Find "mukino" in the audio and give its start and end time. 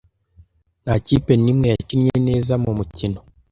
2.77-3.19